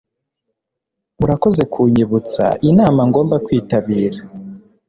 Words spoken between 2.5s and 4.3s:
inama ngomba kwitabira